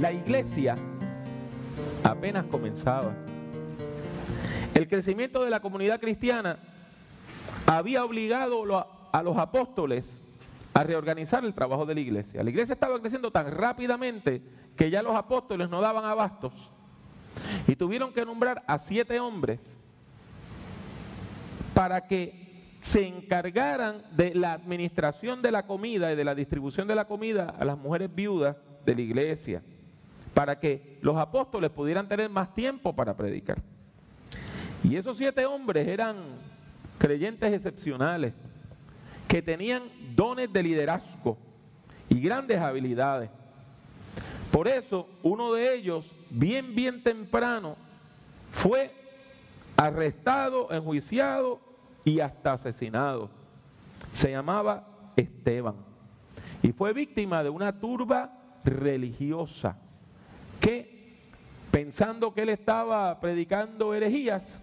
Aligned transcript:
La 0.00 0.12
iglesia 0.12 0.76
apenas 2.04 2.46
comenzaba. 2.46 3.14
El 4.72 4.86
crecimiento 4.86 5.42
de 5.42 5.50
la 5.50 5.58
comunidad 5.58 5.98
cristiana 5.98 6.60
había 7.66 8.04
obligado 8.04 8.62
a 9.12 9.22
los 9.24 9.36
apóstoles 9.36 10.08
a 10.72 10.84
reorganizar 10.84 11.44
el 11.44 11.52
trabajo 11.52 11.84
de 11.84 11.96
la 11.96 12.00
iglesia. 12.00 12.44
La 12.44 12.50
iglesia 12.50 12.74
estaba 12.74 13.00
creciendo 13.00 13.32
tan 13.32 13.50
rápidamente 13.50 14.40
que 14.76 14.88
ya 14.88 15.02
los 15.02 15.16
apóstoles 15.16 15.68
no 15.68 15.80
daban 15.80 16.04
abastos 16.04 16.52
y 17.66 17.74
tuvieron 17.74 18.12
que 18.12 18.24
nombrar 18.24 18.62
a 18.68 18.78
siete 18.78 19.18
hombres 19.18 19.76
para 21.74 22.06
que 22.06 22.66
se 22.78 23.04
encargaran 23.04 24.04
de 24.12 24.32
la 24.36 24.52
administración 24.52 25.42
de 25.42 25.50
la 25.50 25.66
comida 25.66 26.12
y 26.12 26.16
de 26.16 26.24
la 26.24 26.36
distribución 26.36 26.86
de 26.86 26.94
la 26.94 27.06
comida 27.06 27.52
a 27.58 27.64
las 27.64 27.76
mujeres 27.76 28.14
viudas 28.14 28.56
de 28.86 28.94
la 28.94 29.00
iglesia, 29.00 29.62
para 30.38 30.60
que 30.60 31.00
los 31.00 31.16
apóstoles 31.16 31.68
pudieran 31.68 32.06
tener 32.06 32.30
más 32.30 32.54
tiempo 32.54 32.94
para 32.94 33.16
predicar. 33.16 33.60
Y 34.84 34.94
esos 34.94 35.16
siete 35.16 35.44
hombres 35.44 35.88
eran 35.88 36.16
creyentes 36.96 37.52
excepcionales, 37.52 38.34
que 39.26 39.42
tenían 39.42 39.90
dones 40.14 40.52
de 40.52 40.62
liderazgo 40.62 41.36
y 42.08 42.20
grandes 42.20 42.56
habilidades. 42.60 43.30
Por 44.52 44.68
eso 44.68 45.08
uno 45.24 45.54
de 45.54 45.74
ellos, 45.74 46.08
bien, 46.30 46.72
bien 46.72 47.02
temprano, 47.02 47.74
fue 48.52 48.94
arrestado, 49.76 50.70
enjuiciado 50.70 51.58
y 52.04 52.20
hasta 52.20 52.52
asesinado. 52.52 53.28
Se 54.12 54.30
llamaba 54.30 54.86
Esteban 55.16 55.74
y 56.62 56.70
fue 56.70 56.92
víctima 56.92 57.42
de 57.42 57.50
una 57.50 57.80
turba 57.80 58.38
religiosa 58.62 59.76
que, 60.60 61.18
pensando 61.70 62.32
que 62.32 62.42
él 62.42 62.50
estaba 62.50 63.18
predicando 63.20 63.94
herejías, 63.94 64.58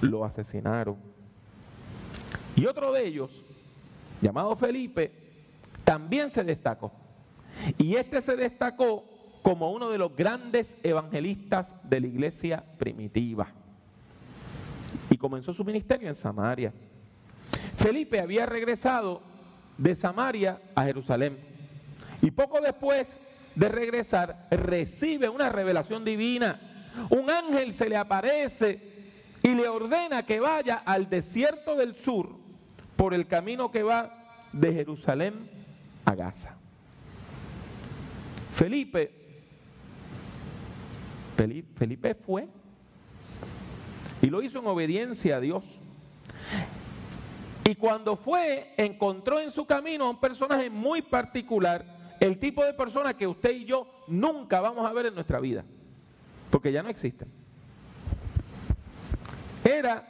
lo 0.00 0.24
asesinaron. 0.24 0.96
Y 2.56 2.66
otro 2.66 2.92
de 2.92 3.06
ellos, 3.06 3.44
llamado 4.20 4.54
Felipe, 4.56 5.10
también 5.84 6.30
se 6.30 6.44
destacó. 6.44 6.92
Y 7.78 7.96
este 7.96 8.20
se 8.22 8.36
destacó 8.36 9.04
como 9.42 9.72
uno 9.72 9.90
de 9.90 9.98
los 9.98 10.16
grandes 10.16 10.76
evangelistas 10.82 11.74
de 11.88 12.00
la 12.00 12.06
iglesia 12.06 12.64
primitiva. 12.78 13.48
Y 15.10 15.18
comenzó 15.18 15.52
su 15.52 15.64
ministerio 15.64 16.08
en 16.08 16.14
Samaria. 16.14 16.72
Felipe 17.76 18.20
había 18.20 18.46
regresado 18.46 19.20
de 19.76 19.94
Samaria 19.94 20.60
a 20.74 20.84
Jerusalén. 20.84 21.38
Y 22.22 22.30
poco 22.30 22.60
después 22.60 23.20
de 23.54 23.68
regresar, 23.68 24.48
recibe 24.50 25.28
una 25.28 25.48
revelación 25.48 26.04
divina. 26.04 26.60
Un 27.10 27.30
ángel 27.30 27.74
se 27.74 27.88
le 27.88 27.96
aparece 27.96 28.94
y 29.42 29.48
le 29.54 29.68
ordena 29.68 30.24
que 30.24 30.40
vaya 30.40 30.82
al 30.84 31.08
desierto 31.08 31.76
del 31.76 31.94
sur 31.94 32.36
por 32.96 33.14
el 33.14 33.26
camino 33.26 33.70
que 33.70 33.82
va 33.82 34.46
de 34.52 34.72
Jerusalén 34.72 35.50
a 36.04 36.14
Gaza. 36.14 36.56
Felipe, 38.54 39.10
Felipe, 41.76 42.14
fue 42.14 42.48
y 44.22 44.26
lo 44.28 44.42
hizo 44.42 44.60
en 44.60 44.66
obediencia 44.66 45.36
a 45.36 45.40
Dios. 45.40 45.64
Y 47.66 47.74
cuando 47.74 48.16
fue, 48.16 48.72
encontró 48.76 49.40
en 49.40 49.50
su 49.50 49.66
camino 49.66 50.04
a 50.04 50.10
un 50.10 50.20
personaje 50.20 50.70
muy 50.70 51.02
particular, 51.02 51.84
el 52.24 52.38
tipo 52.38 52.64
de 52.64 52.72
persona 52.72 53.14
que 53.14 53.26
usted 53.26 53.50
y 53.50 53.66
yo 53.66 53.86
nunca 54.06 54.58
vamos 54.62 54.86
a 54.88 54.92
ver 54.94 55.06
en 55.06 55.14
nuestra 55.14 55.40
vida, 55.40 55.62
porque 56.50 56.72
ya 56.72 56.82
no 56.82 56.88
existe. 56.88 57.26
Era 59.62 60.08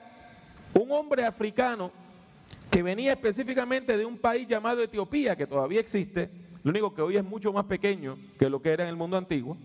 un 0.74 0.92
hombre 0.92 1.24
africano 1.24 1.90
que 2.70 2.84
venía 2.84 3.14
específicamente 3.14 3.96
de 3.96 4.04
un 4.04 4.16
país 4.16 4.46
llamado 4.46 4.80
Etiopía, 4.80 5.34
que 5.34 5.48
todavía 5.48 5.80
existe, 5.80 6.30
lo 6.62 6.70
único 6.70 6.94
que 6.94 7.02
hoy 7.02 7.16
es 7.16 7.24
mucho 7.24 7.52
más 7.52 7.64
pequeño 7.64 8.16
que 8.38 8.48
lo 8.48 8.62
que 8.62 8.70
era 8.70 8.84
en 8.84 8.90
el 8.90 8.96
mundo 8.96 9.16
antiguo. 9.16 9.56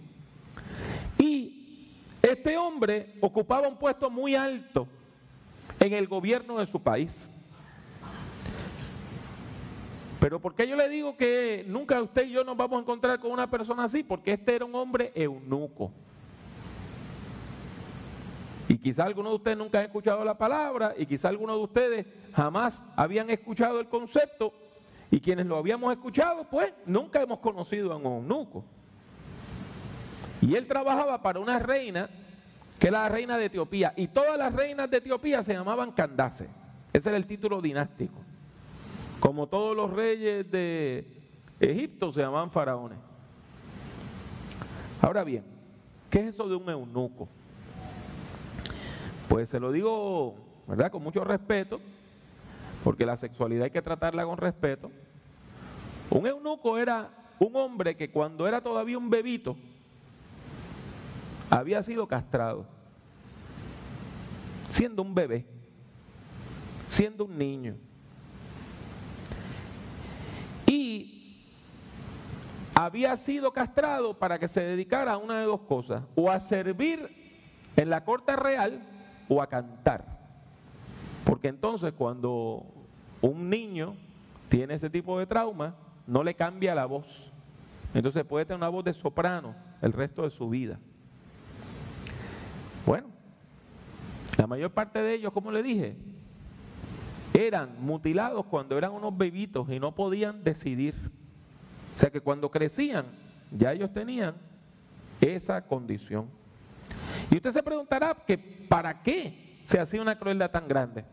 Y 1.20 1.94
este 2.20 2.58
hombre 2.58 3.14
ocupaba 3.22 3.68
un 3.68 3.78
puesto 3.78 4.10
muy 4.10 4.34
alto 4.34 4.88
en 5.80 5.94
el 5.94 6.08
gobierno 6.08 6.58
de 6.58 6.66
su 6.66 6.82
país. 6.82 7.29
Pero 10.20 10.40
¿por 10.40 10.54
qué 10.54 10.68
yo 10.68 10.76
le 10.76 10.90
digo 10.90 11.16
que 11.16 11.64
nunca 11.68 12.02
usted 12.02 12.26
y 12.26 12.32
yo 12.32 12.44
nos 12.44 12.58
vamos 12.58 12.78
a 12.78 12.82
encontrar 12.82 13.20
con 13.20 13.32
una 13.32 13.50
persona 13.50 13.86
así? 13.86 14.04
Porque 14.04 14.34
este 14.34 14.56
era 14.56 14.66
un 14.66 14.76
hombre 14.76 15.12
eunuco. 15.16 15.92
Y 18.68 18.78
quizá 18.78 19.06
algunos 19.06 19.32
de 19.32 19.36
ustedes 19.38 19.58
nunca 19.58 19.80
han 19.80 19.86
escuchado 19.86 20.24
la 20.24 20.38
palabra 20.38 20.94
y 20.98 21.06
quizá 21.06 21.30
algunos 21.30 21.56
de 21.58 21.64
ustedes 21.64 22.06
jamás 22.34 22.84
habían 22.96 23.30
escuchado 23.30 23.80
el 23.80 23.88
concepto 23.88 24.54
y 25.10 25.20
quienes 25.22 25.46
lo 25.46 25.58
habíamos 25.58 25.92
escuchado, 25.92 26.44
pues 26.44 26.72
nunca 26.86 27.22
hemos 27.22 27.40
conocido 27.40 27.92
a 27.94 27.96
un 27.96 28.06
eunuco. 28.06 28.64
Y 30.42 30.56
él 30.56 30.68
trabajaba 30.68 31.22
para 31.22 31.40
una 31.40 31.60
reina, 31.60 32.10
que 32.78 32.88
era 32.88 33.04
la 33.04 33.10
reina 33.10 33.38
de 33.38 33.46
Etiopía, 33.46 33.94
y 33.96 34.08
todas 34.08 34.38
las 34.38 34.54
reinas 34.54 34.90
de 34.90 34.98
Etiopía 34.98 35.42
se 35.42 35.54
llamaban 35.54 35.92
Candace. 35.92 36.48
Ese 36.94 37.10
era 37.10 37.18
el 37.18 37.26
título 37.26 37.62
dinástico. 37.62 38.22
Como 39.20 39.48
todos 39.48 39.76
los 39.76 39.92
reyes 39.92 40.50
de 40.50 41.06
Egipto 41.60 42.12
se 42.14 42.22
llamaban 42.22 42.52
faraones. 42.52 42.98
Ahora 45.02 45.24
bien, 45.24 45.44
¿qué 46.10 46.20
es 46.20 46.36
eso 46.36 46.48
de 46.48 46.56
un 46.56 46.70
eunuco? 46.70 47.28
Pues 49.28 49.50
se 49.50 49.60
lo 49.60 49.72
digo, 49.72 50.36
¿verdad? 50.68 50.92
Con 50.92 51.04
mucho 51.04 51.24
respeto, 51.24 51.80
porque 52.84 53.06
la 53.06 53.18
sexualidad 53.18 53.66
hay 53.66 53.72
que 53.72 53.82
tratarla 53.82 54.26
con 54.26 54.38
respeto. 54.38 54.92
Un 56.10 56.26
eunuco 56.26 56.78
era 56.78 57.10
un 57.40 57.56
hombre 57.56 57.96
que 57.96 58.10
cuando 58.10 58.48
era 58.48 58.62
todavía 58.62 58.98
un 58.98 59.10
bebito, 59.10 59.56
había 61.50 61.82
sido 61.84 62.08
castrado, 62.08 62.66
siendo 64.70 65.02
un 65.02 65.14
bebé, 65.16 65.46
siendo 66.88 67.26
un 67.26 67.38
niño. 67.38 67.76
Y 70.68 71.46
había 72.86 73.18
sido 73.18 73.52
castrado 73.52 74.18
para 74.18 74.40
que 74.40 74.48
se 74.48 74.62
dedicara 74.62 75.12
a 75.12 75.18
una 75.18 75.40
de 75.40 75.46
dos 75.46 75.60
cosas, 75.62 76.04
o 76.16 76.32
a 76.32 76.40
servir 76.40 77.10
en 77.76 77.90
la 77.90 78.06
corte 78.06 78.34
real, 78.38 78.82
o 79.28 79.42
a 79.42 79.48
cantar. 79.48 80.06
Porque 81.26 81.50
entonces 81.50 81.92
cuando 81.92 82.66
un 83.22 83.50
niño 83.50 83.96
tiene 84.48 84.76
ese 84.76 84.90
tipo 84.90 85.20
de 85.20 85.26
trauma, 85.26 85.76
no 86.08 86.24
le 86.24 86.36
cambia 86.36 86.74
la 86.74 86.86
voz. 86.86 87.06
Entonces 87.94 88.24
puede 88.24 88.46
tener 88.46 88.60
una 88.60 88.70
voz 88.70 88.86
de 88.86 88.94
soprano 88.94 89.56
el 89.82 89.92
resto 89.92 90.22
de 90.24 90.30
su 90.30 90.48
vida. 90.50 90.80
Bueno, 92.86 93.08
la 94.38 94.48
mayor 94.48 94.72
parte 94.72 95.02
de 95.02 95.16
ellos, 95.16 95.34
como 95.34 95.52
le 95.52 95.64
dije, 95.64 95.98
eran 97.34 97.76
mutilados 97.82 98.46
cuando 98.46 98.78
eran 98.78 98.94
unos 98.94 99.18
bebitos 99.18 99.70
y 99.70 99.82
no 99.82 99.94
podían 99.94 100.46
decidir. 100.46 101.19
O 102.00 102.02
sea 102.02 102.12
que 102.12 102.22
cuando 102.22 102.50
crecían, 102.50 103.08
ya 103.52 103.74
ellos 103.74 103.92
tenían 103.92 104.34
esa 105.20 105.62
condición. 105.68 106.30
Y 107.30 107.36
usted 107.36 107.52
se 107.52 107.62
preguntará 107.62 108.16
que 108.26 108.38
para 108.38 109.04
qué 109.04 109.60
se 109.66 109.82
hacía 109.82 110.02
una 110.02 110.18
crueldad 110.18 110.50
tan 110.50 110.66
grande. 110.66 111.04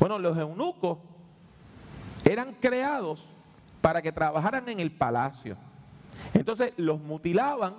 Bueno, 0.00 0.18
los 0.18 0.36
eunucos 0.36 0.98
eran 2.24 2.54
creados 2.54 3.24
para 3.80 4.02
que 4.02 4.10
trabajaran 4.10 4.68
en 4.68 4.80
el 4.80 4.90
palacio. 4.90 5.56
Entonces 6.34 6.72
los 6.76 7.00
mutilaban 7.00 7.76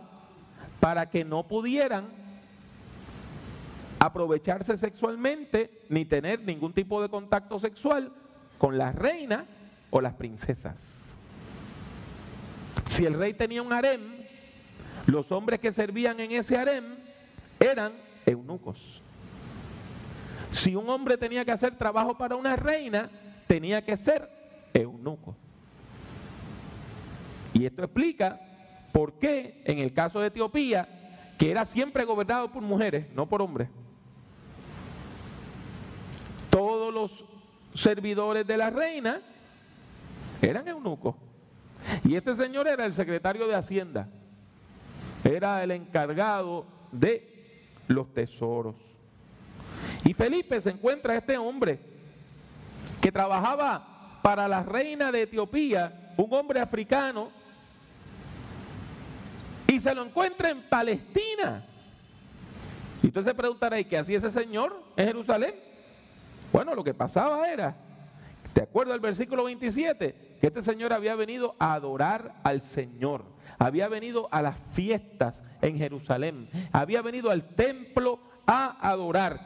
para 0.80 1.10
que 1.10 1.26
no 1.26 1.46
pudieran 1.46 2.06
aprovecharse 4.00 4.78
sexualmente 4.78 5.86
ni 5.90 6.06
tener 6.06 6.40
ningún 6.40 6.72
tipo 6.72 7.02
de 7.02 7.10
contacto 7.10 7.60
sexual 7.60 8.14
con 8.58 8.78
la 8.78 8.94
reina 8.94 9.46
o 9.90 10.00
las 10.00 10.14
princesas. 10.14 10.97
Si 12.86 13.06
el 13.06 13.14
rey 13.14 13.34
tenía 13.34 13.62
un 13.62 13.74
harem, 13.74 14.02
los 15.08 15.32
hombres 15.32 15.60
que 15.60 15.72
servían 15.72 16.20
en 16.20 16.32
ese 16.32 16.58
harem 16.58 16.96
eran 17.60 17.94
eunucos. 18.26 19.02
Si 20.52 20.76
un 20.76 20.90
hombre 20.90 21.18
tenía 21.18 21.44
que 21.46 21.52
hacer 21.52 21.76
trabajo 21.76 22.18
para 22.18 22.36
una 22.36 22.56
reina, 22.56 23.10
tenía 23.48 23.84
que 23.84 23.98
ser 23.98 24.30
eunuco. 24.74 25.36
Y 27.54 27.66
esto 27.66 27.84
explica 27.84 28.40
por 28.92 29.14
qué 29.14 29.62
en 29.66 29.80
el 29.80 29.94
caso 29.94 30.20
de 30.20 30.28
Etiopía, 30.28 30.88
que 31.38 31.52
era 31.52 31.66
siempre 31.66 32.06
gobernado 32.06 32.52
por 32.52 32.62
mujeres, 32.62 33.08
no 33.14 33.28
por 33.28 33.42
hombres, 33.42 33.70
todos 36.50 36.94
los 36.94 37.26
servidores 37.76 38.46
de 38.48 38.58
la 38.58 38.70
reina 38.70 39.22
eran 40.42 40.68
eunucos. 40.68 41.16
Y 42.04 42.16
este 42.16 42.36
señor 42.36 42.68
era 42.68 42.86
el 42.86 42.94
secretario 42.94 43.48
de 43.48 43.56
Hacienda. 43.56 44.08
era 45.24 45.64
el 45.64 45.72
encargado 45.72 46.66
de 46.92 47.66
los 47.88 48.14
tesoros. 48.14 48.76
Y 50.04 50.14
Felipe 50.14 50.62
se 50.62 50.70
encuentra 50.70 51.16
este 51.16 51.38
hombre 51.38 51.80
que 53.02 53.12
trabajaba 53.12 54.20
para 54.22 54.48
la 54.48 54.64
reina 54.64 55.12
de 55.12 55.24
Etiopía, 55.24 56.14
un 56.18 56.34
hombre 56.34 56.60
africano, 56.60 57.30
y 59.68 59.80
se 59.80 59.94
lo 59.94 60.04
encuentra 60.04 60.50
en 60.50 60.64
Palestina. 60.64 61.66
Y 63.04 63.08
usted 63.08 63.24
se 63.24 63.34
preguntará, 63.34 63.80
¿y 63.80 63.86
qué 63.86 63.98
hacía 63.98 64.18
ese 64.18 64.32
señor 64.32 64.82
en 64.96 65.08
Jerusalén? 65.08 65.56
Bueno, 66.52 66.74
lo 66.74 66.84
que 66.84 66.94
pasaba 66.94 67.50
era, 67.50 67.76
¿te 68.58 68.64
acuerdas 68.64 68.96
del 68.96 69.02
versículo 69.02 69.44
27? 69.44 70.38
Que 70.42 70.48
este 70.48 70.64
señor 70.64 70.92
había 70.92 71.14
venido 71.14 71.56
a 71.60 71.76
adorar 71.76 72.42
al 72.44 72.62
Señor, 72.62 73.24
había 73.60 73.88
venido 73.88 74.28
a 74.32 74.42
las 74.42 74.58
fiestas 74.74 75.44
en 75.62 75.78
Jerusalén, 75.78 76.50
había 76.72 77.04
venido 77.04 77.30
al 77.30 77.50
templo 77.50 78.20
a 78.48 78.90
adorar. 78.90 79.40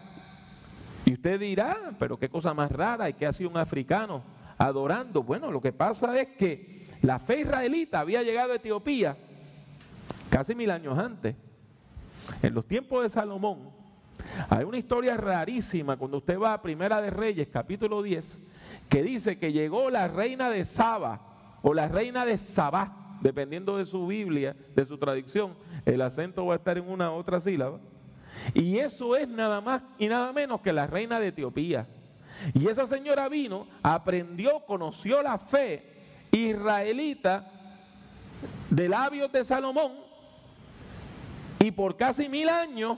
Y 1.03 1.11
usted 1.11 1.41
dirá, 1.41 1.91
pero 1.99 2.17
qué 2.17 2.29
cosa 2.29 2.53
más 2.53 2.71
rara, 2.71 3.09
¿y 3.09 3.13
qué 3.15 3.25
hacía 3.25 3.49
un 3.49 3.57
africano 3.57 4.23
adorando? 4.57 5.23
Bueno, 5.23 5.51
lo 5.51 5.59
que 5.59 5.73
pasa 5.73 6.17
es 6.17 6.29
que 6.37 6.87
la 7.01 7.19
fe 7.19 7.41
israelita 7.41 7.99
había 7.99 8.23
llegado 8.23 8.53
a 8.53 8.55
Etiopía 8.55 9.17
casi 10.29 10.55
mil 10.55 10.71
años 10.71 10.97
antes. 10.97 11.35
En 12.41 12.53
los 12.53 12.65
tiempos 12.65 13.03
de 13.03 13.09
Salomón, 13.09 13.71
hay 14.49 14.63
una 14.63 14.77
historia 14.77 15.17
rarísima 15.17 15.97
cuando 15.97 16.19
usted 16.19 16.39
va 16.39 16.53
a 16.53 16.61
Primera 16.61 17.01
de 17.01 17.09
Reyes, 17.09 17.49
capítulo 17.51 18.01
10, 18.01 18.39
que 18.91 19.01
dice 19.03 19.39
que 19.39 19.53
llegó 19.53 19.89
la 19.89 20.09
reina 20.09 20.49
de 20.49 20.65
Saba 20.65 21.21
o 21.61 21.73
la 21.73 21.87
reina 21.87 22.25
de 22.25 22.37
Sabá, 22.37 23.17
dependiendo 23.21 23.77
de 23.77 23.85
su 23.85 24.05
Biblia, 24.05 24.53
de 24.75 24.85
su 24.85 24.97
tradición, 24.97 25.55
el 25.85 26.01
acento 26.01 26.45
va 26.45 26.55
a 26.55 26.57
estar 26.57 26.77
en 26.77 26.89
una 26.89 27.09
u 27.09 27.13
otra 27.13 27.39
sílaba. 27.39 27.79
Y 28.53 28.79
eso 28.79 29.15
es 29.15 29.29
nada 29.29 29.61
más 29.61 29.81
y 29.97 30.09
nada 30.09 30.33
menos 30.33 30.59
que 30.59 30.73
la 30.73 30.87
reina 30.87 31.21
de 31.21 31.29
Etiopía. 31.29 31.87
Y 32.53 32.67
esa 32.67 32.85
señora 32.85 33.29
vino, 33.29 33.65
aprendió, 33.81 34.59
conoció 34.65 35.21
la 35.21 35.37
fe 35.37 35.85
israelita 36.33 37.49
de 38.69 38.89
labios 38.89 39.31
de 39.31 39.45
Salomón 39.45 39.93
y 41.59 41.71
por 41.71 41.95
casi 41.95 42.27
mil 42.27 42.49
años 42.49 42.97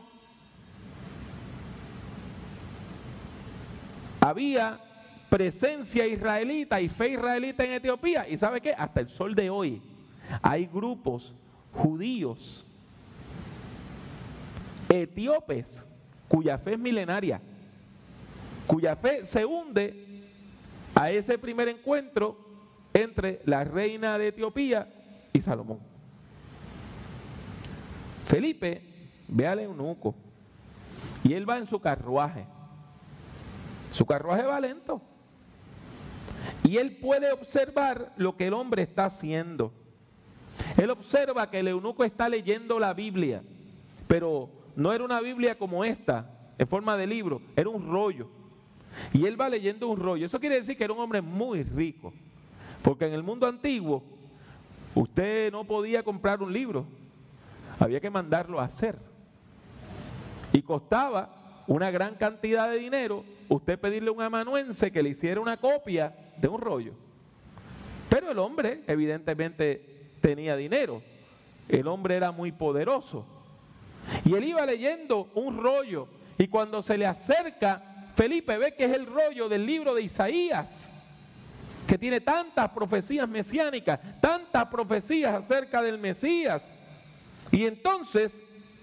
había 4.20 4.80
presencia 5.34 6.06
israelita 6.06 6.80
y 6.80 6.90
fe 6.90 7.14
israelita 7.14 7.64
en 7.64 7.74
Etiopía. 7.74 8.30
¿Y 8.30 8.38
sabe 8.38 8.62
qué? 8.62 8.72
Hasta 8.72 9.00
el 9.00 9.10
sol 9.10 9.34
de 9.34 9.50
hoy 9.50 9.82
hay 10.44 10.68
grupos 10.68 11.34
judíos 11.74 12.64
etíopes 14.90 15.84
cuya 16.28 16.60
fe 16.60 16.74
es 16.74 16.80
milenaria, 16.80 17.42
cuya 18.68 18.96
fe 18.96 19.26
se 19.26 19.44
hunde 19.44 20.22
a 20.94 21.10
ese 21.10 21.40
primer 21.40 21.68
encuentro 21.68 22.38
entre 22.94 23.42
la 23.46 23.64
reina 23.64 24.20
de 24.20 24.28
Etiopía 24.28 24.88
y 25.34 25.42
Salomón. 25.42 25.80
Felipe 28.28 28.84
ve 29.28 29.48
al 29.48 29.62
eunuco 29.62 30.14
y 31.24 31.34
él 31.34 31.50
va 31.50 31.58
en 31.58 31.66
su 31.66 31.80
carruaje. 31.80 32.46
Su 33.94 34.06
carruaje 34.06 34.44
va 34.44 34.60
lento. 34.60 35.02
Y 36.64 36.78
él 36.78 36.98
puede 36.98 37.32
observar 37.32 38.14
lo 38.16 38.38
que 38.38 38.48
el 38.48 38.54
hombre 38.54 38.84
está 38.84 39.06
haciendo. 39.06 39.74
Él 40.78 40.90
observa 40.90 41.50
que 41.50 41.60
el 41.60 41.68
eunuco 41.68 42.04
está 42.04 42.30
leyendo 42.30 42.80
la 42.80 42.94
Biblia, 42.94 43.42
pero 44.08 44.50
no 44.76 44.94
era 44.94 45.04
una 45.04 45.20
Biblia 45.20 45.58
como 45.58 45.84
esta, 45.84 46.30
en 46.58 46.68
forma 46.68 46.96
de 46.96 47.08
libro, 47.08 47.42
era 47.56 47.70
un 47.70 47.92
rollo. 47.92 48.30
Y 49.12 49.26
él 49.26 49.40
va 49.40 49.50
leyendo 49.50 49.88
un 49.88 50.00
rollo. 50.00 50.26
Eso 50.26 50.40
quiere 50.40 50.56
decir 50.56 50.78
que 50.78 50.84
era 50.84 50.94
un 50.94 51.00
hombre 51.00 51.22
muy 51.22 51.64
rico, 51.64 52.14
porque 52.82 53.06
en 53.06 53.14
el 53.14 53.24
mundo 53.24 53.48
antiguo 53.48 54.04
usted 54.96 55.52
no 55.52 55.66
podía 55.66 56.04
comprar 56.04 56.42
un 56.42 56.54
libro, 56.54 56.86
había 57.80 58.00
que 58.00 58.10
mandarlo 58.10 58.60
a 58.60 58.66
hacer. 58.66 58.98
Y 60.54 60.62
costaba 60.62 61.64
una 61.68 61.90
gran 61.92 62.16
cantidad 62.16 62.70
de 62.70 62.78
dinero 62.78 63.24
usted 63.50 63.80
pedirle 63.80 64.10
a 64.10 64.14
un 64.14 64.22
amanuense 64.22 64.92
que 64.92 65.02
le 65.02 65.10
hiciera 65.10 65.42
una 65.42 65.58
copia 65.58 66.14
de 66.38 66.48
un 66.48 66.62
rollo. 66.62 66.94
Pero 68.10 68.32
el 68.32 68.40
hombre 68.40 68.84
evidentemente 68.88 70.12
tenía 70.22 70.56
dinero. 70.56 71.02
El 71.68 71.88
hombre 71.88 72.16
era 72.16 72.32
muy 72.32 72.52
poderoso. 72.52 73.26
Y 74.26 74.36
él 74.36 74.44
iba 74.44 74.66
leyendo 74.66 75.30
un 75.34 75.58
rollo. 75.58 76.08
Y 76.38 76.48
cuando 76.48 76.82
se 76.82 76.98
le 76.98 77.06
acerca, 77.06 78.10
Felipe 78.16 78.58
ve 78.58 78.76
que 78.76 78.86
es 78.86 78.92
el 78.92 79.06
rollo 79.06 79.50
del 79.50 79.66
libro 79.66 79.96
de 79.96 80.04
Isaías, 80.04 80.88
que 81.88 81.98
tiene 81.98 82.22
tantas 82.22 82.70
profecías 82.72 83.28
mesiánicas, 83.28 84.00
tantas 84.22 84.68
profecías 84.68 85.34
acerca 85.34 85.82
del 85.82 85.98
Mesías. 85.98 86.72
Y 87.52 87.66
entonces 87.66 88.32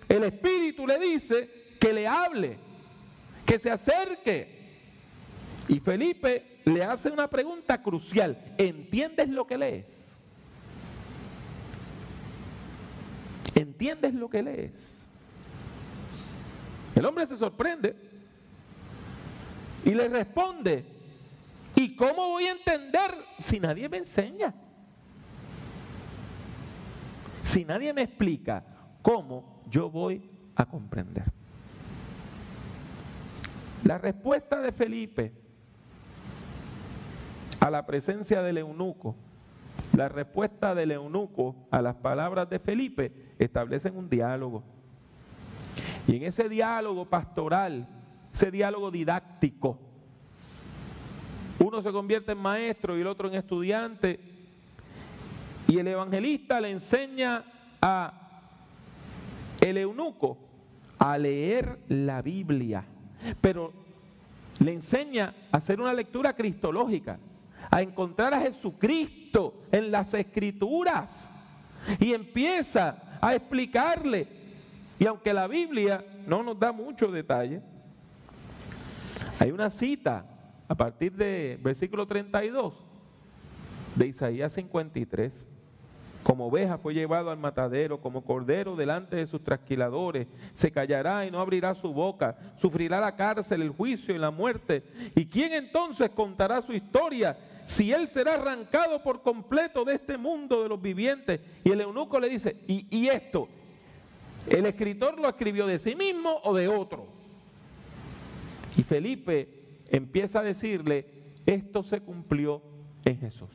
el 0.08 0.24
Espíritu 0.24 0.86
le 0.86 0.98
dice 0.98 1.48
que 1.78 1.92
le 1.92 2.06
hable, 2.06 2.56
que 3.46 3.58
se 3.58 3.70
acerque. 3.70 4.58
Y 5.68 5.78
Felipe 5.78 6.59
le 6.64 6.84
hace 6.84 7.10
una 7.10 7.28
pregunta 7.28 7.82
crucial. 7.82 8.38
¿Entiendes 8.58 9.28
lo 9.28 9.46
que 9.46 9.58
lees? 9.58 9.86
¿Entiendes 13.54 14.14
lo 14.14 14.28
que 14.28 14.42
lees? 14.42 14.96
El 16.94 17.04
hombre 17.04 17.26
se 17.26 17.36
sorprende 17.36 17.96
y 19.84 19.90
le 19.90 20.08
responde, 20.08 20.84
¿y 21.74 21.96
cómo 21.96 22.28
voy 22.28 22.44
a 22.44 22.52
entender 22.52 23.10
si 23.38 23.58
nadie 23.58 23.88
me 23.88 23.98
enseña? 23.98 24.54
Si 27.44 27.64
nadie 27.64 27.92
me 27.92 28.02
explica 28.02 28.64
cómo 29.02 29.62
yo 29.70 29.90
voy 29.90 30.28
a 30.54 30.66
comprender. 30.66 31.24
La 33.84 33.98
respuesta 33.98 34.60
de 34.60 34.72
Felipe 34.72 35.39
a 37.58 37.70
la 37.70 37.86
presencia 37.86 38.42
del 38.42 38.58
eunuco, 38.58 39.16
la 39.96 40.08
respuesta 40.08 40.74
del 40.74 40.92
eunuco 40.92 41.56
a 41.70 41.82
las 41.82 41.96
palabras 41.96 42.48
de 42.48 42.58
Felipe 42.58 43.12
establecen 43.38 43.96
un 43.96 44.08
diálogo. 44.08 44.62
Y 46.06 46.16
en 46.16 46.22
ese 46.24 46.48
diálogo 46.48 47.06
pastoral, 47.06 47.86
ese 48.32 48.50
diálogo 48.50 48.90
didáctico, 48.90 49.78
uno 51.58 51.82
se 51.82 51.92
convierte 51.92 52.32
en 52.32 52.38
maestro 52.38 52.96
y 52.96 53.00
el 53.00 53.06
otro 53.06 53.28
en 53.28 53.34
estudiante, 53.34 54.20
y 55.68 55.78
el 55.78 55.86
evangelista 55.86 56.60
le 56.60 56.70
enseña 56.70 57.44
a 57.80 58.12
el 59.60 59.76
eunuco 59.76 60.38
a 60.98 61.16
leer 61.18 61.78
la 61.88 62.22
Biblia, 62.22 62.84
pero 63.40 63.72
le 64.58 64.72
enseña 64.72 65.34
a 65.52 65.58
hacer 65.58 65.80
una 65.80 65.92
lectura 65.92 66.34
cristológica, 66.34 67.18
a 67.70 67.82
encontrar 67.82 68.34
a 68.34 68.40
Jesucristo 68.40 69.62
en 69.70 69.90
las 69.90 70.12
escrituras 70.14 71.28
y 71.98 72.12
empieza 72.12 73.18
a 73.20 73.34
explicarle. 73.34 74.26
Y 74.98 75.06
aunque 75.06 75.32
la 75.32 75.46
Biblia 75.46 76.04
no 76.26 76.42
nos 76.42 76.58
da 76.58 76.72
mucho 76.72 77.10
detalle, 77.10 77.62
hay 79.38 79.50
una 79.50 79.70
cita 79.70 80.24
a 80.68 80.74
partir 80.74 81.12
de 81.12 81.58
versículo 81.62 82.06
32 82.06 82.74
de 83.96 84.06
Isaías 84.06 84.52
53 84.52 85.46
como 86.22 86.46
oveja 86.46 86.78
fue 86.78 86.94
llevado 86.94 87.30
al 87.30 87.38
matadero, 87.38 88.00
como 88.00 88.22
cordero 88.22 88.76
delante 88.76 89.16
de 89.16 89.26
sus 89.26 89.42
trasquiladores. 89.42 90.26
Se 90.54 90.70
callará 90.70 91.24
y 91.24 91.30
no 91.30 91.40
abrirá 91.40 91.74
su 91.74 91.92
boca. 91.92 92.36
Sufrirá 92.58 93.00
la 93.00 93.16
cárcel, 93.16 93.62
el 93.62 93.70
juicio 93.70 94.14
y 94.14 94.18
la 94.18 94.30
muerte. 94.30 94.84
¿Y 95.14 95.26
quién 95.26 95.52
entonces 95.52 96.10
contará 96.10 96.60
su 96.62 96.72
historia? 96.72 97.36
Si 97.70 97.92
él 97.92 98.08
será 98.08 98.34
arrancado 98.34 99.00
por 99.00 99.22
completo 99.22 99.84
de 99.84 99.94
este 99.94 100.18
mundo 100.18 100.60
de 100.64 100.68
los 100.68 100.82
vivientes. 100.82 101.40
Y 101.62 101.70
el 101.70 101.80
eunuco 101.80 102.18
le 102.18 102.28
dice, 102.28 102.56
¿y, 102.66 103.06
esto? 103.06 103.48
¿El 104.48 104.66
escritor 104.66 105.20
lo 105.20 105.28
escribió 105.28 105.68
de 105.68 105.78
sí 105.78 105.94
mismo 105.94 106.40
o 106.42 106.52
de 106.52 106.66
otro? 106.66 107.06
Y 108.76 108.82
Felipe 108.82 109.84
empieza 109.88 110.40
a 110.40 110.42
decirle, 110.42 111.06
esto 111.46 111.84
se 111.84 112.00
cumplió 112.00 112.60
en 113.04 113.20
Jesús. 113.20 113.50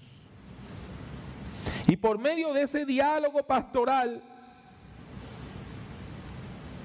Y 1.85 1.97
por 1.97 2.17
medio 2.17 2.53
de 2.53 2.61
ese 2.61 2.85
diálogo 2.85 3.43
pastoral, 3.43 4.23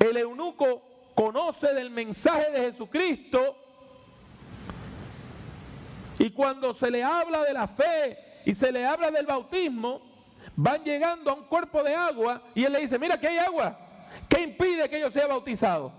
el 0.00 0.16
eunuco 0.16 0.82
conoce 1.14 1.72
del 1.74 1.90
mensaje 1.90 2.50
de 2.50 2.72
Jesucristo 2.72 3.56
y 6.20 6.30
cuando 6.32 6.74
se 6.74 6.90
le 6.90 7.02
habla 7.02 7.42
de 7.44 7.54
la 7.54 7.66
fe 7.66 8.18
y 8.44 8.54
se 8.54 8.70
le 8.70 8.84
habla 8.84 9.10
del 9.10 9.24
bautismo, 9.24 10.02
van 10.54 10.84
llegando 10.84 11.30
a 11.30 11.34
un 11.34 11.44
cuerpo 11.44 11.82
de 11.82 11.94
agua 11.94 12.42
y 12.54 12.62
él 12.62 12.74
le 12.74 12.80
dice, 12.80 12.98
mira 12.98 13.18
que 13.18 13.26
hay 13.26 13.38
agua, 13.38 13.78
¿qué 14.28 14.42
impide 14.42 14.86
que 14.90 15.00
yo 15.00 15.08
sea 15.08 15.26
bautizado? 15.26 15.90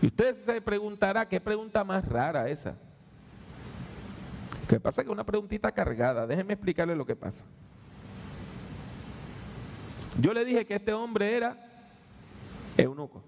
Y 0.00 0.06
usted 0.06 0.42
se 0.46 0.62
preguntará, 0.62 1.28
¿qué 1.28 1.38
pregunta 1.38 1.84
más 1.84 2.08
rara 2.08 2.48
esa? 2.48 2.76
¿Qué 4.70 4.80
pasa 4.80 5.02
que 5.02 5.08
es 5.08 5.12
una 5.12 5.24
preguntita 5.24 5.70
cargada. 5.70 6.26
Déjenme 6.26 6.54
explicarle 6.54 6.96
lo 6.96 7.04
que 7.04 7.14
pasa. 7.14 7.44
Yo 10.18 10.32
le 10.32 10.46
dije 10.46 10.64
que 10.64 10.76
este 10.76 10.94
hombre 10.94 11.36
era 11.36 11.71
eunuco. 12.76 13.22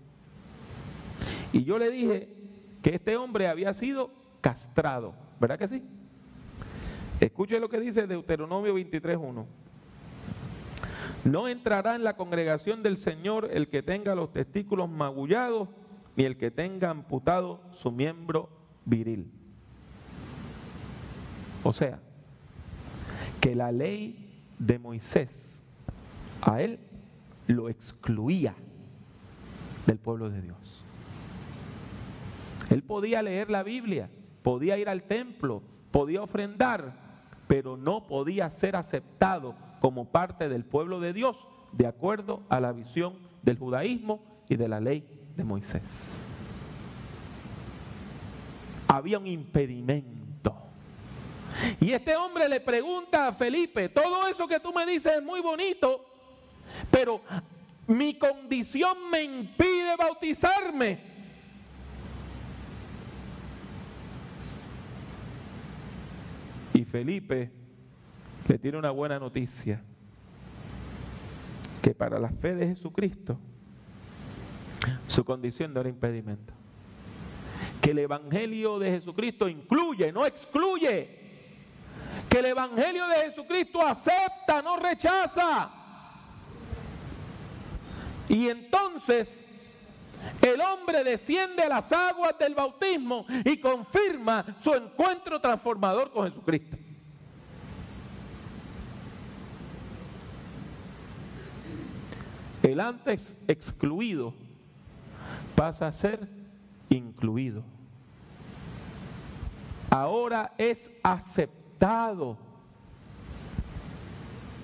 Y 1.53 1.65
yo 1.65 1.79
le 1.79 1.91
dije 1.91 2.29
que 2.83 2.95
este 2.95 3.17
hombre 3.17 3.49
había 3.49 3.73
sido 3.75 4.11
castrado. 4.41 5.15
¿Verdad 5.41 5.59
que 5.59 5.69
sí? 5.69 5.83
Escuche 7.21 7.61
lo 7.61 7.69
que 7.69 7.81
dice 7.81 8.07
Deuteronomio 8.07 8.77
23.1. 8.77 9.45
No 11.25 11.49
entrará 11.49 11.95
en 11.95 12.05
la 12.05 12.17
congregación 12.17 12.83
del 12.83 12.99
Señor 12.99 13.49
el 13.51 13.69
que 13.69 13.83
tenga 13.83 14.15
los 14.15 14.33
testículos 14.33 14.91
magullados 14.91 15.69
ni 16.17 16.25
el 16.25 16.37
que 16.37 16.51
tenga 16.51 16.91
amputado 16.91 17.61
su 17.73 17.91
miembro 17.91 18.51
viril. 18.85 19.31
O 21.63 21.73
sea, 21.73 22.01
que 23.41 23.55
la 23.55 23.73
ley 23.73 24.45
de 24.59 24.79
Moisés 24.79 25.31
a 26.43 26.61
él 26.61 26.79
lo 27.47 27.69
excluía 27.69 28.55
del 29.87 29.99
pueblo 29.99 30.31
de 30.31 30.43
Dios. 30.43 30.85
Él 32.71 32.83
podía 32.83 33.23
leer 33.23 33.51
la 33.51 33.63
Biblia, 33.63 34.11
podía 34.43 34.79
ir 34.79 34.89
al 34.89 35.05
templo, 35.05 35.63
podía 35.91 36.23
ofrendar, 36.23 36.95
pero 37.47 37.77
no 37.77 38.07
podía 38.07 38.49
ser 38.51 38.77
aceptado 38.77 39.55
como 39.81 40.07
parte 40.07 40.49
del 40.49 40.65
pueblo 40.65 41.01
de 41.01 41.13
Dios 41.13 41.37
de 41.73 41.87
acuerdo 41.87 42.43
a 42.49 42.61
la 42.61 42.73
visión 42.73 43.19
del 43.43 43.59
judaísmo 43.59 44.25
y 44.49 44.57
de 44.57 44.69
la 44.69 44.81
ley 44.81 45.07
de 45.37 45.45
Moisés. 45.45 45.83
Había 48.89 49.19
un 49.19 49.27
impedimento. 49.27 50.55
Y 51.81 51.93
este 51.93 52.17
hombre 52.17 52.49
le 52.49 52.61
pregunta 52.61 53.29
a 53.29 53.33
Felipe, 53.33 53.89
todo 53.89 54.27
eso 54.27 54.49
que 54.49 54.61
tú 54.61 54.73
me 54.73 54.87
dices 54.87 55.13
es 55.19 55.23
muy 55.23 55.41
bonito, 55.41 56.05
pero 56.91 57.21
mi 57.87 58.19
condición 58.19 59.11
me 59.11 59.23
impide 59.23 59.97
bautizarme. 59.97 60.99
Y 66.73 66.85
Felipe 66.85 67.51
le 68.49 68.59
tiene 68.59 68.79
una 68.79 68.91
buena 68.91 69.19
noticia, 69.19 69.83
que 71.83 71.95
para 71.95 72.19
la 72.19 72.31
fe 72.31 72.55
de 72.55 72.67
Jesucristo 72.69 73.39
su 75.07 75.25
condición 75.25 75.73
no 75.73 75.81
era 75.81 75.89
impedimento. 75.89 76.53
Que 77.81 77.91
el 77.91 77.99
Evangelio 77.99 78.79
de 78.79 78.91
Jesucristo 78.91 79.49
incluye, 79.49 80.11
no 80.11 80.27
excluye. 80.27 81.23
Que 82.29 82.39
el 82.39 82.47
Evangelio 82.47 83.07
de 83.07 83.17
Jesucristo 83.29 83.81
acepta, 83.83 84.63
no 84.63 84.77
rechaza. 84.77 85.84
Y 88.29 88.49
entonces 88.49 89.45
el 90.41 90.61
hombre 90.61 91.05
desciende 91.05 91.63
a 91.63 91.69
las 91.69 91.93
aguas 91.93 92.39
del 92.39 92.55
bautismo 92.55 93.27
y 93.45 93.59
confirma 93.59 94.45
su 94.63 94.75
encuentro 94.75 95.41
transformador 95.41 96.11
con 96.11 96.27
Jesucristo. 96.27 96.77
El 102.63 102.81
antes 102.81 103.37
excluido 103.47 104.33
pasa 105.55 105.89
a 105.89 105.93
ser 105.93 106.27
incluido. 106.89 107.63
Ahora 109.91 110.55
es 110.57 110.91
aceptado 111.03 112.39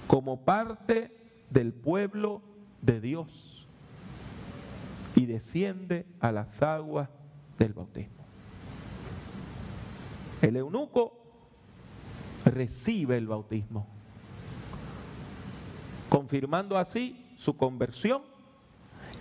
como 0.06 0.40
parte 0.40 1.14
del 1.50 1.72
pueblo 1.72 2.42
de 2.82 3.00
Dios 3.00 3.66
y 5.14 5.26
desciende 5.26 6.06
a 6.20 6.32
las 6.32 6.62
aguas 6.62 7.08
del 7.58 7.72
bautismo. 7.74 8.24
El 10.42 10.56
eunuco 10.56 11.20
recibe 12.44 13.18
el 13.18 13.26
bautismo, 13.26 13.86
confirmando 16.08 16.78
así 16.78 17.34
su 17.36 17.56
conversión 17.56 18.22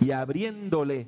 y 0.00 0.12
abriéndole 0.12 1.06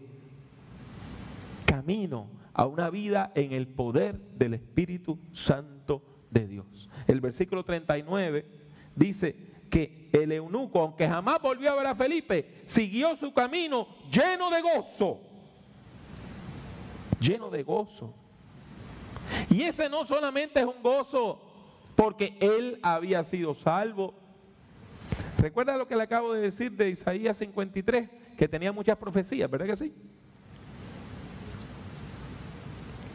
camino 1.65 2.27
a 2.53 2.67
una 2.67 2.91
vida 2.91 3.33
en 3.35 3.53
el 3.53 3.67
poder 3.67 4.19
del 4.37 4.55
Espíritu 4.55 5.19
Santo 5.33 6.03
de 6.31 6.47
Dios. 6.47 6.91
El 7.07 7.21
versículo 7.21 7.65
39 7.65 8.45
dice 8.95 9.52
que 9.73 10.11
el 10.13 10.31
eunuco, 10.33 10.81
aunque 10.81 11.09
jamás 11.09 11.41
volvió 11.41 11.73
a 11.73 11.75
ver 11.75 11.87
a 11.87 11.95
Felipe, 11.95 12.63
siguió 12.67 13.17
su 13.17 13.33
camino 13.33 13.89
lleno 14.11 14.51
de 14.51 14.61
gozo. 14.61 15.19
Lleno 17.19 17.49
de 17.49 17.63
gozo. 17.63 18.15
Y 19.49 19.63
ese 19.63 19.89
no 19.89 20.05
solamente 20.05 20.61
es 20.61 20.67
un 20.67 20.83
gozo 20.83 21.41
porque 21.97 22.37
él 22.41 22.81
había 22.83 23.25
sido 23.25 23.55
salvo. 23.55 24.13
Recuerda 25.39 25.79
lo 25.79 25.89
que 25.89 25.97
le 25.97 26.03
acabo 26.03 26.35
de 26.35 26.43
decir 26.43 26.73
de 26.73 26.91
Isaías 26.91 27.39
53, 27.39 28.11
que 28.37 28.49
tenía 28.49 28.73
muchas 28.73 28.99
profecías, 28.99 29.51
¿verdad 29.51 29.67
que 29.67 29.77
sí? 29.77 29.95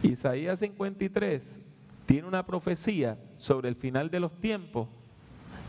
Isaías 0.01 0.57
53 0.57 1.59
tiene 2.07 2.27
una 2.27 2.47
profecía 2.47 3.19
sobre 3.37 3.69
el 3.69 3.75
final 3.75 4.09
de 4.09 4.21
los 4.21 4.31
tiempos 4.39 4.87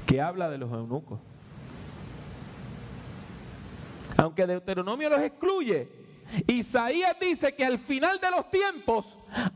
que 0.09 0.23
habla 0.23 0.49
de 0.49 0.57
los 0.57 0.73
eunucos. 0.73 1.21
Aunque 4.17 4.47
Deuteronomio 4.47 5.11
los 5.11 5.21
excluye, 5.21 5.87
Isaías 6.47 7.15
dice 7.21 7.55
que 7.55 7.65
al 7.65 7.79
final 7.79 8.19
de 8.19 8.31
los 8.31 8.51
tiempos 8.51 9.07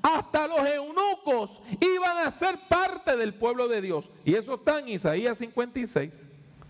hasta 0.03 0.47
los 0.47 0.61
eunucos 0.69 1.51
iban 1.81 2.19
a 2.19 2.31
ser 2.31 2.59
parte 2.69 3.17
del 3.17 3.33
pueblo 3.33 3.67
de 3.67 3.81
Dios. 3.81 4.11
Y 4.27 4.35
eso 4.35 4.55
está 4.55 4.79
en 4.79 4.91
Isaías 4.91 5.39
56, 5.39 6.23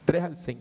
3 0.05 0.23
al 0.23 0.37
5. 0.37 0.61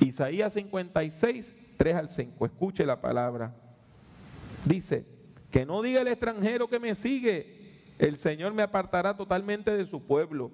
Isaías 0.00 0.52
56, 0.52 1.54
3 1.76 1.94
al 1.94 2.08
5. 2.10 2.44
Escuche 2.44 2.84
la 2.84 3.00
palabra. 3.00 3.54
Dice, 4.64 5.06
que 5.50 5.64
no 5.64 5.80
diga 5.80 6.00
el 6.00 6.08
extranjero 6.08 6.68
que 6.68 6.80
me 6.80 6.94
sigue, 6.94 7.55
el 7.98 8.16
Señor 8.16 8.52
me 8.52 8.62
apartará 8.62 9.16
totalmente 9.16 9.70
de 9.70 9.86
su 9.86 10.02
pueblo. 10.02 10.50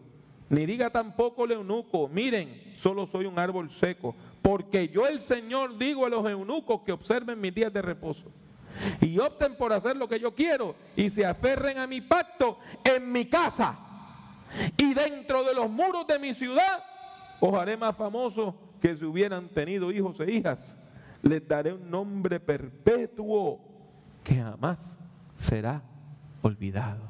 Ni 0.48 0.66
diga 0.66 0.90
tampoco 0.90 1.44
el 1.44 1.52
eunuco, 1.52 2.08
miren, 2.08 2.74
solo 2.76 3.06
soy 3.06 3.24
un 3.24 3.38
árbol 3.38 3.70
seco, 3.70 4.14
porque 4.42 4.88
yo 4.88 5.06
el 5.06 5.20
Señor 5.20 5.78
digo 5.78 6.04
a 6.04 6.10
los 6.10 6.28
eunucos 6.28 6.82
que 6.82 6.92
observen 6.92 7.40
mis 7.40 7.54
días 7.54 7.72
de 7.72 7.80
reposo 7.80 8.30
y 9.00 9.18
opten 9.18 9.56
por 9.56 9.72
hacer 9.72 9.96
lo 9.96 10.08
que 10.08 10.20
yo 10.20 10.34
quiero 10.34 10.74
y 10.96 11.10
se 11.10 11.24
aferren 11.24 11.78
a 11.78 11.86
mi 11.86 12.00
pacto 12.00 12.58
en 12.84 13.10
mi 13.10 13.26
casa 13.26 13.78
y 14.76 14.94
dentro 14.94 15.44
de 15.44 15.54
los 15.54 15.70
muros 15.70 16.06
de 16.06 16.18
mi 16.18 16.34
ciudad, 16.34 16.84
os 17.40 17.54
haré 17.54 17.76
más 17.76 17.96
famosos 17.96 18.54
que 18.80 18.96
si 18.96 19.04
hubieran 19.04 19.48
tenido 19.48 19.90
hijos 19.90 20.18
e 20.20 20.30
hijas. 20.30 20.78
Les 21.22 21.46
daré 21.46 21.72
un 21.72 21.90
nombre 21.90 22.40
perpetuo 22.40 23.60
que 24.24 24.34
jamás 24.36 24.98
será 25.36 25.82
olvidado. 26.42 27.02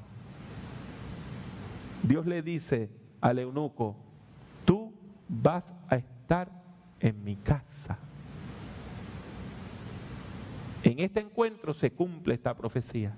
Dios 2.03 2.27
le 2.27 2.43
dice 2.43 2.91
al 3.21 3.39
eunuco, 3.39 3.97
tú 4.65 4.93
vas 5.29 5.73
a 5.89 5.97
estar 5.97 6.51
en 7.01 7.23
mi 7.23 7.37
casa. 7.37 7.99
En 10.83 10.99
este 10.99 11.21
encuentro 11.21 11.73
se 11.75 11.91
cumple 11.91 12.35
esta 12.35 12.55
profecía. 12.55 13.15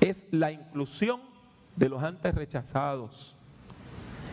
Es 0.00 0.26
la 0.30 0.50
inclusión 0.50 1.20
de 1.76 1.88
los 1.88 2.02
antes 2.02 2.34
rechazados. 2.34 3.36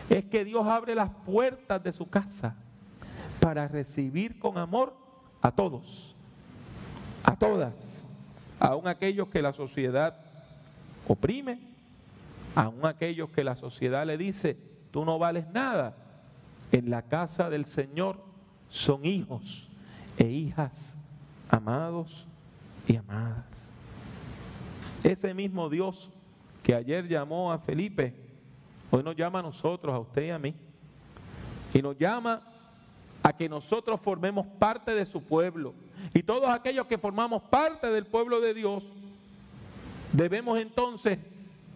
Es 0.08 0.24
que 0.24 0.44
Dios 0.44 0.66
abre 0.66 0.94
las 0.94 1.10
puertas 1.26 1.82
de 1.82 1.92
su 1.92 2.08
casa 2.08 2.56
para 3.40 3.68
recibir 3.68 4.38
con 4.38 4.56
amor 4.56 4.96
a 5.42 5.50
todos 5.50 6.16
a 7.26 7.34
todas, 7.34 7.74
aun 8.60 8.86
aquellos 8.86 9.28
que 9.28 9.42
la 9.42 9.52
sociedad 9.52 10.14
oprime, 11.08 11.58
aun 12.56 12.86
aquellos 12.86 13.28
que 13.30 13.44
la 13.44 13.54
sociedad 13.54 14.06
le 14.06 14.16
dice, 14.16 14.56
tú 14.90 15.04
no 15.04 15.18
vales 15.18 15.46
nada. 15.52 15.94
En 16.72 16.90
la 16.90 17.02
casa 17.02 17.50
del 17.50 17.66
Señor 17.66 18.18
son 18.70 19.04
hijos 19.04 19.68
e 20.16 20.26
hijas 20.26 20.96
amados 21.50 22.26
y 22.88 22.96
amadas. 22.96 23.70
ese 25.04 25.34
mismo 25.34 25.68
Dios 25.68 26.10
que 26.62 26.74
ayer 26.74 27.06
llamó 27.06 27.52
a 27.52 27.58
Felipe, 27.58 28.14
hoy 28.90 29.02
nos 29.02 29.14
llama 29.14 29.40
a 29.40 29.42
nosotros, 29.42 29.94
a 29.94 29.98
usted 29.98 30.22
y 30.22 30.30
a 30.30 30.38
mí. 30.38 30.54
Y 31.74 31.82
nos 31.82 31.96
llama 31.98 32.42
a 33.22 33.36
que 33.36 33.48
nosotros 33.48 34.00
formemos 34.00 34.46
parte 34.58 34.92
de 34.94 35.04
su 35.04 35.22
pueblo. 35.22 35.74
Y 36.14 36.22
todos 36.22 36.48
aquellos 36.48 36.86
que 36.86 36.96
formamos 36.96 37.42
parte 37.42 37.90
del 37.90 38.06
pueblo 38.06 38.40
de 38.40 38.54
Dios, 38.54 38.82
debemos 40.12 40.58
entonces 40.58 41.18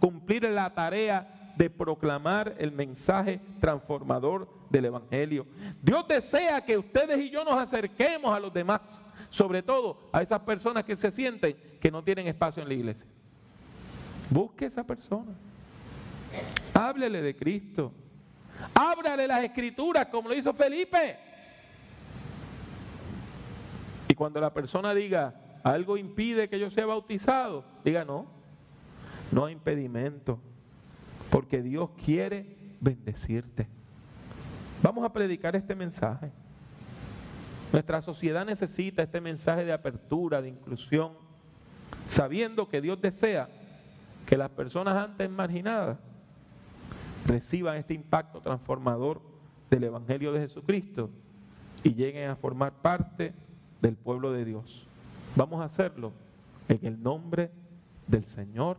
cumplir 0.01 0.43
la 0.45 0.73
tarea 0.75 1.53
de 1.57 1.71
proclamar 1.71 2.57
el 2.59 2.73
mensaje 2.73 3.41
transformador 3.61 4.49
del 4.71 4.87
Evangelio. 4.87 5.47
Dios 5.83 6.09
desea 6.09 6.61
que 6.63 6.79
ustedes 6.79 7.21
y 7.21 7.31
yo 7.31 7.45
nos 7.45 7.57
acerquemos 7.57 8.35
a 8.35 8.41
los 8.41 8.53
demás, 8.53 8.81
sobre 9.29 9.63
todo 9.63 10.09
a 10.13 10.23
esas 10.23 10.41
personas 10.41 10.85
que 10.85 10.97
se 10.97 11.11
sienten 11.11 11.57
que 11.81 11.91
no 11.91 12.03
tienen 12.03 12.27
espacio 12.27 12.63
en 12.63 12.69
la 12.69 12.75
iglesia. 12.75 13.07
Busque 14.31 14.67
esa 14.67 14.85
persona. 14.85 15.33
Háblele 16.73 17.21
de 17.21 17.37
Cristo. 17.37 17.93
Ábrale 18.75 19.27
las 19.27 19.45
escrituras 19.45 20.07
como 20.07 20.29
lo 20.29 20.35
hizo 20.35 20.55
Felipe. 20.55 21.19
Y 24.09 24.15
cuando 24.15 24.41
la 24.41 24.53
persona 24.53 24.95
diga, 24.95 25.35
algo 25.63 25.97
impide 25.97 26.49
que 26.49 26.59
yo 26.59 26.71
sea 26.71 26.87
bautizado, 26.87 27.65
diga 27.85 28.05
no, 28.05 28.40
no 29.33 29.45
hay 29.45 29.53
impedimento, 29.53 30.41
porque 31.31 31.63
Dios 31.63 31.91
quiere 32.05 32.57
bendecirte. 32.81 33.67
Vamos 34.83 35.05
a 35.05 35.13
predicar 35.13 35.55
este 35.57 35.75
mensaje. 35.75 36.31
Nuestra 37.73 38.03
sociedad 38.03 38.45
necesita 38.45 39.03
este 39.03 39.21
mensaje 39.21 39.65
de 39.65 39.73
apertura, 39.73 40.43
de 40.43 40.49
inclusión, 40.49 41.13
sabiendo 42.07 42.69
que 42.69 42.81
Dios 42.81 43.01
desea 43.01 43.49
que 44.27 44.37
las 44.37 44.51
personas 44.51 44.97
antes 44.97 45.31
marginadas 45.31 45.99
reciban 47.27 47.77
este 47.77 47.95
impacto 47.95 48.41
transformador 48.41 49.21
del 49.71 49.85
Evangelio 49.85 50.33
de 50.33 50.41
Jesucristo 50.41 51.11
y 51.85 51.95
lleguen 51.95 52.31
a 52.31 52.37
formar 52.37 52.73
parte 52.73 53.33
del 53.81 53.97
pueblo 53.97 54.33
de 54.33 54.45
Dios. 54.45 54.87
Vamos 55.37 55.61
a 55.61 55.65
hacerlo 55.65 56.13
en 56.69 56.81
el 56.83 57.03
nombre 57.03 57.51
del 58.09 58.25
Señor, 58.25 58.79